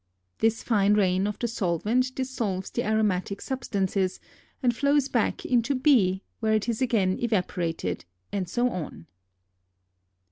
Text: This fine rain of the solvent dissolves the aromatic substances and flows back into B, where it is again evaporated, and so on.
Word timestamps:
This 0.39 0.63
fine 0.63 0.95
rain 0.95 1.27
of 1.27 1.37
the 1.37 1.47
solvent 1.47 2.15
dissolves 2.15 2.71
the 2.71 2.83
aromatic 2.83 3.39
substances 3.39 4.19
and 4.63 4.75
flows 4.75 5.07
back 5.09 5.45
into 5.45 5.75
B, 5.75 6.23
where 6.39 6.53
it 6.53 6.67
is 6.67 6.81
again 6.81 7.19
evaporated, 7.21 8.05
and 8.31 8.49
so 8.49 8.67
on. 8.71 9.05